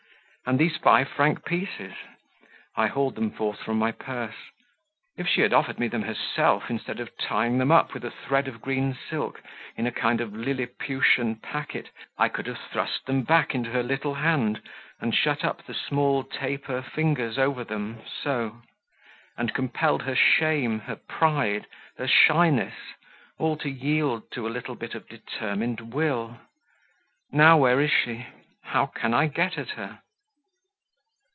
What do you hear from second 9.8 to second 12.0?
a kind of Lilliputian packet,